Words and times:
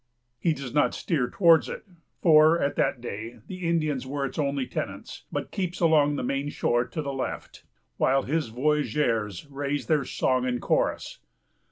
He 0.39 0.53
does 0.53 0.73
not 0.73 0.95
steer 0.95 1.29
towards 1.29 1.69
it, 1.69 1.85
for 2.23 2.59
at 2.59 2.75
that 2.75 3.01
day 3.01 3.37
the 3.45 3.67
Indians 3.69 4.07
were 4.07 4.25
its 4.25 4.39
only 4.39 4.65
tenants, 4.65 5.25
but 5.31 5.51
keeps 5.51 5.79
along 5.79 6.15
the 6.15 6.23
main 6.23 6.49
shore 6.49 6.85
to 6.87 7.03
the 7.03 7.13
left, 7.13 7.65
while 7.97 8.23
his 8.23 8.47
voyageurs 8.47 9.45
raise 9.45 9.85
their 9.85 10.03
song 10.03 10.43
and 10.47 10.59
chorus. 10.59 11.19